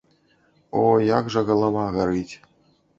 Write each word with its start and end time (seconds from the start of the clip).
О, 0.79 0.81
як 1.09 1.31
жа 1.37 1.45
галава 1.53 1.87
гарыць. 2.01 2.29